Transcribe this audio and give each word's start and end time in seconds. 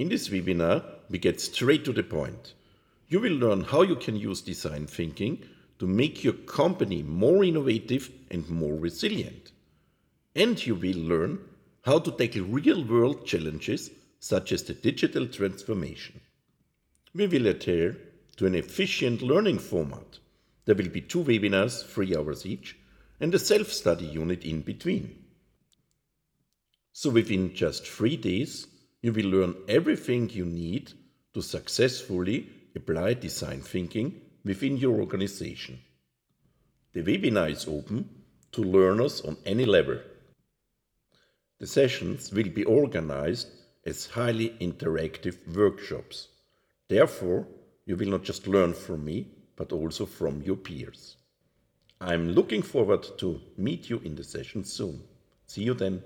In 0.00 0.08
this 0.08 0.30
webinar, 0.30 0.82
we 1.10 1.18
get 1.18 1.42
straight 1.42 1.84
to 1.84 1.92
the 1.92 2.02
point. 2.02 2.54
You 3.08 3.20
will 3.20 3.34
learn 3.34 3.64
how 3.64 3.82
you 3.82 3.96
can 3.96 4.16
use 4.16 4.40
design 4.40 4.86
thinking 4.86 5.44
to 5.78 5.86
make 5.86 6.24
your 6.24 6.32
company 6.32 7.02
more 7.02 7.44
innovative 7.44 8.10
and 8.30 8.48
more 8.48 8.74
resilient. 8.78 9.52
And 10.34 10.64
you 10.64 10.74
will 10.74 10.96
learn 10.96 11.40
how 11.82 11.98
to 11.98 12.12
tackle 12.12 12.44
real 12.44 12.82
world 12.82 13.26
challenges 13.26 13.90
such 14.20 14.52
as 14.52 14.62
the 14.62 14.72
digital 14.72 15.26
transformation. 15.26 16.22
We 17.12 17.26
will 17.26 17.48
adhere 17.48 17.98
to 18.38 18.46
an 18.46 18.54
efficient 18.54 19.20
learning 19.20 19.58
format. 19.58 20.18
There 20.64 20.76
will 20.76 20.88
be 20.88 21.02
two 21.02 21.24
webinars, 21.24 21.84
three 21.84 22.16
hours 22.16 22.46
each, 22.46 22.74
and 23.20 23.34
a 23.34 23.38
self 23.38 23.70
study 23.70 24.06
unit 24.06 24.46
in 24.46 24.62
between. 24.62 25.24
So 26.94 27.10
within 27.10 27.54
just 27.54 27.86
three 27.86 28.16
days, 28.16 28.66
you 29.02 29.12
will 29.12 29.26
learn 29.26 29.54
everything 29.68 30.28
you 30.30 30.44
need 30.44 30.92
to 31.32 31.40
successfully 31.40 32.48
apply 32.76 33.14
design 33.14 33.60
thinking 33.60 34.20
within 34.44 34.76
your 34.76 35.00
organization. 35.00 35.78
The 36.92 37.02
webinar 37.02 37.50
is 37.50 37.66
open 37.68 38.08
to 38.52 38.62
learners 38.62 39.20
on 39.20 39.36
any 39.46 39.64
level. 39.64 39.98
The 41.58 41.66
sessions 41.66 42.32
will 42.32 42.48
be 42.48 42.64
organized 42.64 43.48
as 43.86 44.06
highly 44.06 44.50
interactive 44.60 45.36
workshops. 45.54 46.28
Therefore, 46.88 47.46
you 47.86 47.96
will 47.96 48.08
not 48.08 48.24
just 48.24 48.46
learn 48.46 48.74
from 48.74 49.04
me, 49.04 49.28
but 49.56 49.72
also 49.72 50.06
from 50.06 50.42
your 50.42 50.56
peers. 50.56 51.16
I'm 52.00 52.30
looking 52.30 52.62
forward 52.62 53.06
to 53.18 53.40
meet 53.56 53.90
you 53.90 53.98
in 53.98 54.14
the 54.14 54.24
session 54.24 54.64
soon. 54.64 55.02
See 55.46 55.62
you 55.62 55.74
then. 55.74 56.02